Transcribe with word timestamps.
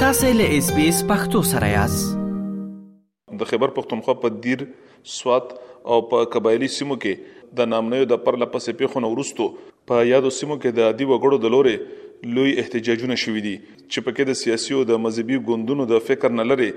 تاسو 0.00 0.28
له 0.38 0.56
اس 0.56 0.66
بي 0.74 0.82
اس 0.88 0.98
پختو 1.06 1.40
سره 1.46 1.68
یاست 1.68 2.10
د 3.38 3.46
خبر 3.52 3.72
پختونخوا 3.78 4.14
په 4.24 4.30
دیر 4.44 4.60
سواد 5.12 5.48
او 5.94 5.96
په 6.12 6.28
قبایلی 6.34 6.68
سیمو 6.74 6.96
کې 7.04 7.48
د 7.60 7.68
نامنوي 7.70 8.06
د 8.12 8.20
پرله 8.26 8.46
پسې 8.52 8.76
پیښو 8.82 9.08
ورستو 9.14 9.46
په 9.92 10.04
یادو 10.10 10.30
سیمو 10.36 10.56
کې 10.58 10.76
د 10.76 10.86
عادي 10.90 11.08
وګړو 11.08 11.42
د 11.46 11.54
لوري 11.56 11.74
لوی 12.36 12.52
احتجاجونه 12.64 13.16
شوې 13.24 13.42
دي 13.48 13.56
چې 13.70 14.06
پکې 14.08 14.28
د 14.30 14.38
سیاسي 14.42 14.78
او 14.80 14.84
د 14.92 15.02
مذهبي 15.08 15.40
ګوندونو 15.48 15.88
د 15.94 16.04
فکر 16.10 16.36
نه 16.42 16.46
لري 16.52 16.68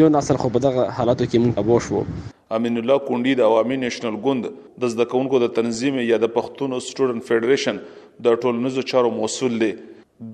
یو 0.00 0.10
نسل 0.16 0.38
خو 0.42 0.50
په 0.56 0.64
دغه 0.66 0.84
حالاتو 0.98 1.26
کې 1.28 1.44
مونږ 1.44 1.62
ابو 1.62 1.78
شو 1.86 2.02
امین 2.58 2.80
الله 2.82 3.02
کونډي 3.08 3.32
د 3.40 3.48
عوامي 3.50 3.78
نېشنل 3.84 4.18
ګوند 4.26 4.48
د 4.84 4.92
زدهکونکو 4.94 5.40
د 5.44 5.52
تنظیم 5.58 5.98
یا 6.08 6.18
د 6.24 6.30
پښتون 6.36 6.76
سټوډنټ 6.76 7.30
فدریشن 7.30 7.80
د 8.26 8.38
ټولنیزو 8.44 8.84
چارو 8.92 9.10
مسول 9.18 9.56
دی 9.64 9.70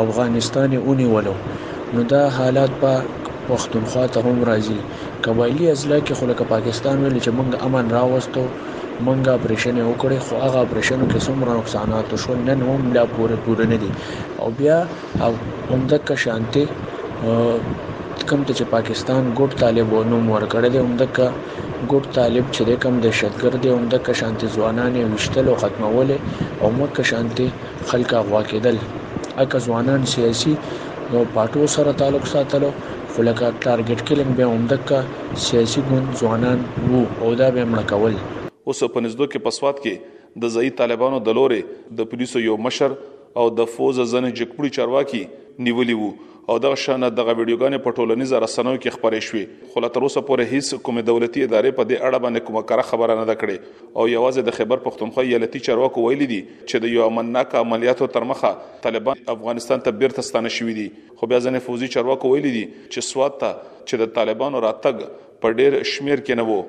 افغانستان 0.07 0.79
یې 0.79 0.87
اونې 0.87 1.17
ولو 1.17 1.99
نو 1.99 2.09
دا 2.15 2.25
حالات 2.41 2.81
په 2.87 3.20
پښتونخوا 3.51 4.05
ته 4.15 4.19
هم 4.27 4.39
راځي 4.51 4.79
قبایلی 5.27 5.67
اضلاع 5.75 6.01
کې 6.07 6.13
خو 6.19 6.25
لکه 6.31 6.45
پاکستان 6.55 6.97
ویل 7.05 7.17
چې 7.25 7.31
موږ 7.37 7.49
امن 7.67 7.87
راوستو 7.97 8.43
مونږه 9.07 9.31
اپریشن 9.39 9.77
وکړي 9.89 10.19
خو 10.27 10.33
هغه 10.45 10.59
اپریشن 10.67 11.01
کې 11.11 11.19
څومره 11.29 11.51
نقصانات 11.61 12.09
شو 12.25 12.35
نن 12.49 12.61
هم 12.69 12.93
لا 12.97 13.05
پوره 13.15 13.37
پوره 13.47 13.67
نه 13.73 13.79
دي 13.83 13.91
او 14.45 14.51
بیا 14.59 14.77
او 15.25 15.31
همدغه 15.71 15.99
کا 16.11 16.15
شانتي 16.25 16.65
کم 18.29 18.45
ته 18.49 18.55
چې 18.55 18.63
پاکستان 18.75 19.35
ګډ 19.39 19.61
طالب 19.65 19.93
ونو 19.97 20.21
مور 20.29 20.45
کړی 20.53 20.69
دی 20.75 20.79
همدغه 20.85 21.15
کا 21.19 21.29
ګډ 21.91 22.03
طالب 22.19 22.45
چې 22.53 22.63
کم 22.85 23.01
د 23.07 23.17
شتګر 23.23 23.55
دی 23.65 23.69
همدغه 23.77 24.05
کا 24.11 24.19
شانتي 24.23 24.49
ځوانان 24.59 24.95
وشتل 25.15 25.49
او 25.53 25.57
ختمول 25.65 26.11
او 26.63 26.71
مکه 26.79 27.03
شانتي 27.15 27.51
خلک 27.89 28.15
اغوا 28.21 28.43
کېدل 28.53 28.79
اګه 29.39 29.59
ځوانان 29.67 30.07
سیاسي 30.15 30.55
او 31.19 31.25
پاتو 31.37 31.67
سره 31.77 31.93
تعلق 32.01 32.27
ساتلو 32.33 32.73
خو 33.15 33.23
لکه 33.27 33.47
ټارګټ 33.63 34.03
کلینګ 34.09 34.35
به 34.41 34.51
اومدکا 34.57 34.99
سیاسي 35.45 35.81
ګوند 35.91 36.13
ځوانان 36.19 36.59
وو 36.91 37.01
او 37.23 37.33
دا 37.41 37.49
به 37.57 37.65
مړ 37.71 37.81
کول 37.91 38.15
اوس 38.69 38.83
په 38.93 39.03
نزدو 39.07 39.27
کې 39.33 39.43
پسواد 39.47 39.81
کې 39.85 39.95
د 40.45 40.53
ځای 40.57 40.71
طالبانو 40.81 41.19
د 41.29 41.37
لوري 41.39 41.61
د 42.01 42.07
پولیسو 42.13 42.43
یو 42.49 42.57
مشر 42.67 42.95
او 43.43 43.47
د 43.61 43.67
فوز 43.75 43.99
زنه 44.13 44.31
جګپړي 44.39 44.71
چارواکي 44.79 45.23
نیولې 45.69 45.97
وو 46.03 46.11
او 46.49 46.59
دغه 46.59 46.75
شانه 46.79 47.09
دغه 47.11 47.33
ویډیوګانې 47.39 47.79
په 47.85 47.91
ټولنیزو 47.99 48.39
رسنیو 48.45 48.79
کې 48.85 48.95
خپرې 48.95 49.21
شوې 49.27 49.45
خو 49.73 49.83
لا 49.85 49.89
تر 49.97 50.05
اوسه 50.07 50.23
پورې 50.29 50.47
هیڅ 50.57 50.79
کوم 50.87 50.99
دولتي 51.11 51.45
ادارې 51.47 51.75
په 51.81 51.87
دې 51.91 51.99
اړه 52.09 52.23
باندې 52.25 52.45
کومه 52.49 52.63
کار 52.71 52.83
خبره 52.91 53.15
نه 53.21 53.37
کړې 53.41 53.93
او 53.99 54.05
یوازې 54.13 54.47
د 54.49 54.57
خبر 54.59 54.83
پښتونخوا 54.87 55.27
یلتی 55.33 55.63
چارواکو 55.69 56.07
ویلي 56.09 56.29
دي 56.33 56.41
چې 56.49 56.85
د 56.85 56.95
یو 56.97 57.07
امنناک 57.11 57.57
عملیاتو 57.63 58.11
تر 58.17 58.29
مخه 58.33 58.53
طالبان 58.89 59.23
افغانستان 59.37 59.87
ته 59.89 59.97
بیرته 60.03 60.27
ستانه 60.31 60.55
شوې 60.57 60.75
دي 60.81 60.89
خو 61.21 61.31
بیا 61.35 61.43
ځنې 61.47 61.67
فوزي 61.69 61.93
چارواکو 61.97 62.35
ویلي 62.35 62.55
دي 62.59 62.65
چې 62.75 63.11
سوات 63.13 63.39
ته 63.47 63.55
چې 63.63 64.05
د 64.05 64.15
طالبانو 64.21 64.65
راتګ 64.69 65.17
په 65.45 65.57
ډېر 65.61 65.93
شمیر 65.95 66.27
کې 66.27 66.43
نه 66.43 66.53
وو 66.53 66.61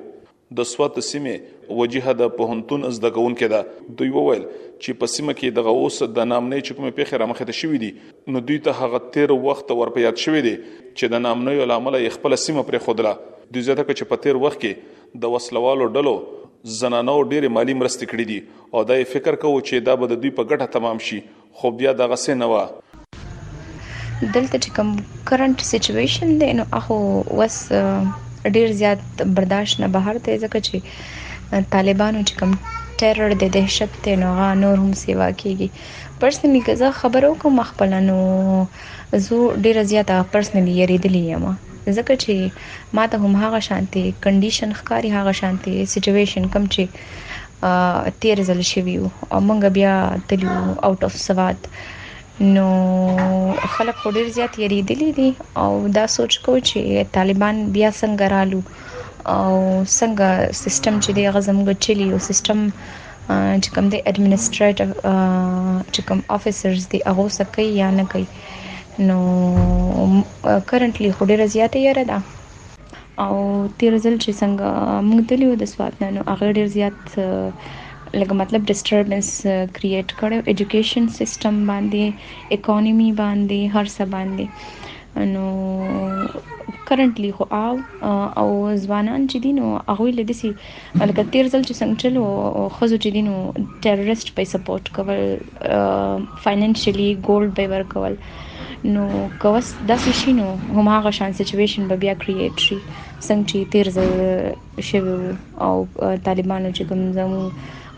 د 0.58 0.64
سوات 0.70 0.96
سیمې 1.06 1.34
وجهه 1.80 2.14
د 2.20 2.28
پهنتون 2.38 2.86
از 2.88 2.98
د 3.04 3.10
کوون 3.18 3.34
کې 3.40 3.48
ده 3.52 3.92
دوی 4.00 4.10
وویل 4.16 4.42
چې 4.46 4.96
په 5.02 5.10
سیمه 5.12 5.34
کې 5.40 5.54
دغه 5.58 5.74
اوس 5.82 6.00
د 6.18 6.26
نامنې 6.32 6.66
چکمه 6.68 6.90
پیخه 6.98 7.20
رامخه 7.22 7.44
ته 7.50 7.56
شوې 7.60 7.80
دي 7.84 7.90
نو 8.34 8.40
دوی 8.48 8.58
ته 8.66 8.76
هغه 8.80 8.98
13 9.16 9.38
وخت 9.46 9.70
ورپه 9.80 10.02
یاد 10.06 10.18
شوې 10.24 10.42
دي 10.46 10.52
چې 10.64 11.12
د 11.14 11.22
نامنې 11.26 11.64
علامه 11.66 12.14
خپل 12.16 12.36
سیمه 12.44 12.64
پر 12.70 12.80
خودله 12.86 13.12
دوی 13.56 13.64
زیاته 13.70 13.96
چې 14.00 14.10
په 14.12 14.22
13 14.26 14.42
وخت 14.46 14.60
کې 14.64 15.22
د 15.24 15.32
وسلوالو 15.36 15.86
ډلو 15.98 16.14
زنانو 16.80 17.14
ډېر 17.20 17.54
مالی 17.58 17.76
مرستې 17.78 18.10
کړې 18.10 18.26
دي 18.32 18.68
او 18.76 18.84
دا 18.90 18.98
فکر 19.14 19.38
کوو 19.44 19.62
چې 19.68 19.86
دا 19.88 19.94
به 20.02 20.10
د 20.14 20.20
دوی 20.24 20.34
په 20.40 20.48
ګټه 20.50 20.74
تمام 20.78 21.00
شي 21.08 21.22
خو 21.60 21.70
بیا 21.80 21.94
دغه 22.02 22.18
څه 22.24 22.42
نه 22.42 22.52
و 22.52 22.60
دلته 24.36 24.58
چې 24.58 24.76
کوم 24.76 24.92
کرنٹ 25.32 25.64
سچويشن 25.72 26.36
دی 26.44 26.52
نو 26.60 26.66
اخو 26.80 26.98
وس 27.40 27.58
ډیر 28.56 28.68
زیات 28.80 29.00
برداشت 29.36 29.74
نه 29.82 29.88
بهر 29.96 30.16
ته 30.26 30.30
ځکه 30.44 30.58
چې 30.68 30.76
طالبانو 31.74 32.20
چې 32.28 32.34
کوم 32.38 32.52
ټیرر 33.02 33.30
د 33.42 33.52
دهشت 33.58 33.92
ته 34.06 34.12
نو 34.22 34.28
نور 34.62 34.76
هم 34.84 34.92
سیوا 35.02 35.28
کیږي 35.42 35.68
پرسنلی 36.24 36.60
که 36.68 36.72
زه 36.80 36.88
خبرو 37.00 37.32
کوم 37.44 37.56
خپل 37.70 37.90
نو 38.08 38.18
زه 39.26 39.36
ډیر 39.66 39.76
زیات 39.92 40.08
پرسنلی 40.34 40.72
یریدلی 40.82 41.22
یم 41.34 41.44
ځکه 41.96 42.14
چې 42.22 42.34
ما 42.98 43.04
ته 43.14 43.24
هم 43.24 43.34
هغه 43.44 43.60
شانتي 43.68 44.04
کنډیشن 44.26 44.70
ښکاری 44.78 45.08
هغه 45.18 45.32
شانتي 45.42 45.74
سچويشن 45.94 46.44
کم 46.56 46.64
چې 46.74 46.82
تیر 48.22 48.38
زل 48.50 48.60
شوی 48.72 48.96
او 49.34 49.38
مونږ 49.48 49.62
بیا 49.78 49.94
تلو 50.28 50.54
اوټ 50.86 51.00
اف 51.08 51.14
سواد 51.26 51.58
نو 52.42 53.52
خلک 53.74 53.98
ډیر 54.16 54.26
زیات 54.36 54.52
یریدلی 54.58 55.10
دي 55.18 55.28
او 55.64 55.86
دا 55.96 56.06
سوچ 56.16 56.38
کو 56.44 56.52
چې 56.68 57.02
طالبان 57.16 57.56
بیا 57.74 57.90
څنګه 58.00 58.24
رالو 58.34 58.60
او 59.34 59.52
څنګه 59.98 60.28
سیستم 60.62 60.94
چې 61.04 61.10
دی 61.18 61.24
غزم 61.36 61.58
غچلی 61.68 62.06
او 62.14 62.18
سیستم 62.28 62.58
چې 63.62 63.68
کوم 63.74 63.86
دی 63.92 63.98
اډمنستریټیو 64.10 64.88
چې 65.94 66.00
کوم 66.08 66.20
افیسرز 66.36 66.82
دی 66.94 66.98
هغه 67.08 67.26
سکه 67.38 67.62
یا 67.80 67.88
نه 67.98 68.04
کوي 68.14 68.24
نو 69.08 69.18
کرنټلی 70.68 71.10
ډیر 71.32 71.40
زیات 71.56 71.72
یره 71.86 72.04
ده 72.10 72.18
او 73.24 73.32
تیر 73.78 73.92
ځل 74.04 74.16
چې 74.22 74.30
څنګه 74.40 74.68
موږ 75.12 75.20
دلیو 75.34 75.50
د 75.62 75.72
سواد 75.74 75.92
نه 76.04 76.08
نو 76.18 76.26
هغه 76.32 76.46
ډیر 76.60 76.66
زیات 76.76 77.00
لکه 78.20 78.34
مطلب 78.40 78.64
ډیسټربنس 78.68 79.28
کریएट 79.76 80.10
کړو 80.20 80.38
এډوकेशन 80.52 81.06
سیستم 81.18 81.54
باندې 81.70 82.56
اکانومي 82.58 83.10
باندې 83.20 83.70
هر 83.74 83.86
څه 83.94 84.02
باندې 84.16 85.30
نو 85.32 85.44
کرنٹلی 86.90 87.30
خو 87.38 87.44
او 87.60 87.72
او 88.42 88.46
ځوانان 88.84 89.26
چې 89.30 89.36
دین 89.46 89.58
او 89.66 89.70
هغه 89.72 90.18
له 90.18 90.26
دسي 90.30 90.50
لکه 90.52 91.26
تیر 91.32 91.48
ځل 91.54 91.62
چې 91.68 91.74
څنګه 91.80 91.98
چلو 92.02 92.24
او 92.58 92.68
خزو 92.78 92.98
چې 93.02 93.08
دین 93.16 93.28
او 93.34 93.40
ټیررست 93.86 94.34
په 94.38 94.48
سپورټ 94.52 94.92
کول 94.98 96.32
فاینانشلی 96.46 97.10
ګولډ 97.12 97.60
به 97.60 97.74
ورکول 97.74 98.16
نو 98.94 99.04
کوس 99.46 99.74
داسې 99.90 100.18
شي 100.22 100.36
نو 100.40 100.48
هم 100.78 100.92
هغه 100.96 101.16
شان 101.20 101.36
سچويشن 101.44 101.88
به 101.92 102.02
بیا 102.06 102.14
کریएट 102.24 102.66
شي 102.68 102.78
څنګه 102.86 103.52
چې 103.52 103.70
تیر 103.74 103.92
ځل 103.98 104.82
شوی 104.90 105.36
او 105.66 105.74
طالبانو 106.30 106.72
چې 106.76 106.82
کوم 106.88 107.06
زمو 107.20 107.44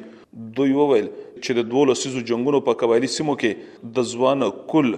دوی 0.59 0.77
وویل 0.79 1.09
چې 1.17 1.61
د 1.61 1.69
دوه 1.75 1.91
لسیزو 1.93 2.23
جنگونو 2.33 2.61
په 2.71 2.81
قبایلی 2.85 3.11
سیمو 3.19 3.37
کې 3.45 3.93
د 3.99 4.09
ځوان 4.15 4.47
کل 4.75 4.95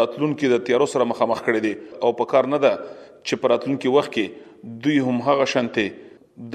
راتلونکو 0.00 0.52
د 0.56 0.64
تیارو 0.70 0.88
سره 0.96 1.08
مخامخ 1.14 1.42
کړي 1.44 1.68
دي 1.68 2.00
او 2.06 2.14
په 2.22 2.32
کار 2.34 2.50
نه 2.56 2.62
ده 2.68 2.80
چې 2.86 3.44
په 3.44 3.52
راتلونکو 3.56 3.96
وخت 3.98 4.16
کې 4.18 4.74
دوی 4.86 5.00
هم 5.08 5.20
هغه 5.30 5.48
شانته 5.56 5.88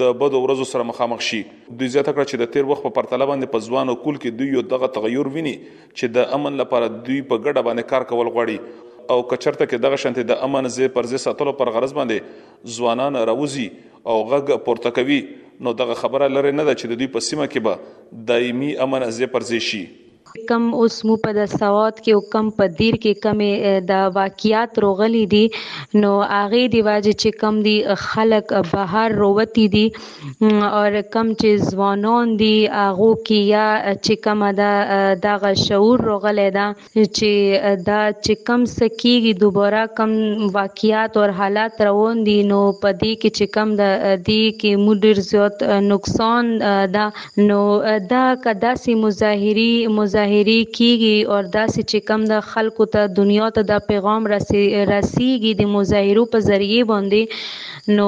د 0.00 0.10
بد 0.18 0.34
ورځو 0.38 0.64
سره 0.70 0.82
مخامخ 0.88 1.20
شي 1.28 1.38
دوی 1.78 1.86
زیاته 1.92 2.12
کړ 2.16 2.24
چې 2.30 2.36
د 2.40 2.50
تیر 2.56 2.66
وخت 2.70 2.82
په 2.82 2.90
پرتله 2.98 3.26
باندې 3.30 3.52
په 3.54 3.66
ځوانو 3.68 3.94
کول 4.02 4.16
کې 4.18 4.38
دوی 4.42 4.54
یو 4.56 4.60
دغه 4.72 4.88
تغیر 4.98 5.30
ویني 5.36 5.54
چې 5.62 6.12
د 6.16 6.28
امن 6.36 6.60
لپاره 6.60 6.90
دوی 6.90 7.22
په 7.30 7.42
ګډه 7.46 7.66
باندې 7.68 7.90
کار 7.94 8.06
کول 8.12 8.30
غواړي 8.36 9.10
او 9.14 9.16
کچرته 9.32 9.64
کې 9.64 9.82
دغه 9.86 9.98
شانتي 10.04 10.26
د 10.30 10.38
امن 10.48 10.68
زی 10.76 10.88
پر 10.98 11.08
زی 11.14 11.20
ساتلو 11.24 11.54
پر 11.62 11.72
غرض 11.78 11.96
باندې 11.98 12.76
ځوانان 12.76 13.20
راوځي 13.32 13.66
او 14.12 14.16
غږ 14.34 14.62
پورته 14.68 14.94
کوي 15.00 15.18
نو 15.66 15.74
دغه 15.82 15.98
خبره 16.04 16.30
لري 16.36 16.54
نه 16.60 16.68
ده 16.70 16.78
چې 16.78 17.02
دوی 17.02 17.10
په 17.16 17.26
سیمه 17.30 17.48
کې 17.56 17.68
به 17.68 18.22
دایمي 18.32 18.72
امن 18.88 19.10
زی 19.18 19.30
پر 19.36 19.48
زی 19.50 19.60
شي 19.70 19.82
کم 20.48 20.68
اوس 20.74 20.94
مو 21.06 21.14
په 21.24 21.32
د 21.36 21.44
سواد 21.52 21.98
کې 22.04 22.12
او 22.16 22.20
کم 22.34 22.46
په 22.58 22.66
دیر 22.78 22.94
کې 23.00 23.20
کم 23.26 23.88
د 23.88 24.02
واقعیات 24.16 24.78
روغلی 24.84 25.22
دي 25.32 25.40
نو 26.04 26.10
هغه 26.30 26.62
دی 26.74 26.80
واجه 26.88 27.12
چې 27.22 27.40
کم 27.42 27.58
دی 27.66 27.74
خلک 28.04 28.52
بهر 28.70 29.16
روتی 29.24 29.66
دي 29.74 29.82
او 29.94 30.82
کم 31.16 31.32
چې 31.42 31.68
ځوانان 31.72 32.32
دي 32.42 32.52
هغه 32.74 33.08
کې 33.26 33.38
یا 33.54 33.66
چې 34.04 34.22
کم 34.28 34.44
دا 34.62 34.70
دغه 35.26 35.52
شعور 35.64 36.04
روغلی 36.10 36.48
دا 36.58 36.66
چې 36.82 37.76
دا 37.88 38.00
چې 38.24 38.34
کم 38.50 38.64
سکیږي 38.76 39.32
دوباره 39.44 39.82
کم 40.00 40.16
واقعیات 40.56 41.12
او 41.20 41.28
حالات 41.42 41.82
روان 41.88 42.24
دي 42.30 42.38
نو 42.54 42.62
په 42.84 42.96
دې 43.00 43.12
کې 43.20 43.30
چې 43.36 43.46
کم 43.58 43.68
د 43.82 43.84
دې 44.02 44.60
کې 44.60 44.72
مدیر 44.86 45.24
زیات 45.28 45.62
نقصان 45.92 46.52
دا 46.96 47.06
نو 47.52 47.62
دا 48.16 48.24
کدا 48.48 48.74
سي 48.86 48.94
مظاهری 49.06 49.70
مظاهری 50.00 50.21
ظاهري 50.22 50.58
کیږي 50.76 51.14
او 51.32 51.40
داسې 51.42 51.82
چې 51.90 52.06
کم 52.08 52.24
د 52.30 52.46
خلکو 52.52 52.86
ته 52.94 53.10
دنیا 53.18 53.46
ته 53.58 53.66
د 53.70 53.84
پیغام 53.90 54.28
رسیږي 54.32 55.52
د 55.60 55.70
مظاهرو 55.76 56.24
په 56.34 56.46
ذریعه 56.46 56.88
باندې 56.90 57.94
نو 57.98 58.06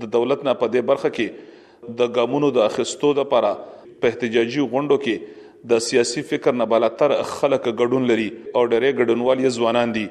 د 0.05 0.15
دولت 0.19 0.47
نه 0.51 0.57
په 0.63 0.71
دې 0.77 0.93
برخه 0.93 1.15
کې 1.19 2.01
د 2.03 2.15
ګامونو 2.19 2.53
د 2.61 2.65
اخستو 2.71 3.11
لپاره 3.19 3.75
په 4.01 4.09
احتجاجي 4.13 4.65
غونډو 4.73 4.97
کې 5.05 5.67
د 5.71 5.83
سیاسي 5.89 6.23
فکر 6.33 6.55
نه 6.61 6.67
بالاتر 6.73 7.15
خلک 7.35 7.69
ګډون 7.81 8.05
لري 8.13 8.27
او 8.29 8.63
ډېرې 8.73 8.99
ګډونوال 8.99 9.41
یې 9.45 9.55
ځوانان 9.61 9.95
دي 9.99 10.05